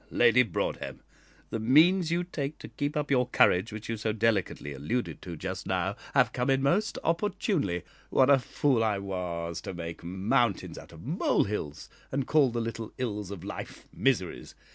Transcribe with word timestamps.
Lady 0.09 0.41
Broadhem! 0.41 1.01
the 1.51 1.59
means 1.59 2.09
you 2.11 2.23
take 2.23 2.57
to 2.57 2.67
keep 2.69 2.97
up 2.97 3.11
your 3.11 3.27
courage, 3.27 3.71
which 3.71 3.87
you 3.87 3.97
so 3.97 4.11
delicately 4.11 4.73
alluded 4.73 5.21
to 5.21 5.37
just 5.37 5.67
now, 5.67 5.95
have 6.15 6.33
come 6.33 6.49
in 6.49 6.63
most 6.63 6.97
opportunely. 7.03 7.83
What 8.09 8.27
a 8.27 8.39
fool 8.39 8.83
I 8.83 8.97
was 8.97 9.61
to 9.61 9.75
make 9.75 10.03
mountains 10.03 10.79
out 10.79 10.91
of 10.91 11.03
molehills, 11.05 11.87
and 12.11 12.25
call 12.25 12.49
the 12.49 12.59
little 12.61 12.91
ills 12.97 13.29
of 13.29 13.43
life 13.43 13.85
miseries! 13.93 14.55